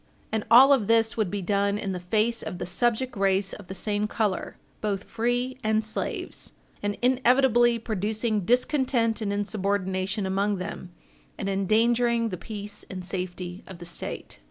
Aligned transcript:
And 0.31 0.43
all 0.49 0.73
of 0.73 0.87
this 0.87 1.15
would 1.15 1.29
be 1.29 1.43
done 1.43 1.77
in 1.77 1.91
the 1.91 1.99
face 1.99 2.41
of 2.41 2.57
the 2.57 2.65
subject 2.65 3.15
race 3.15 3.53
of 3.53 3.67
the 3.67 3.75
same 3.75 4.07
color, 4.07 4.57
both 4.81 5.03
free 5.03 5.59
and 5.63 5.83
slaves, 5.85 6.53
and 6.81 6.97
inevitably 7.03 7.77
producing 7.77 8.39
discontent 8.39 9.21
and 9.21 9.31
insubordination 9.31 10.25
among 10.25 10.55
them, 10.55 10.91
and 11.37 11.47
endangering 11.47 12.29
the 12.29 12.37
peace 12.37 12.83
and 12.89 13.05
safety 13.05 13.63
of 13.67 13.77
the 13.77 13.85
State. 13.85 14.39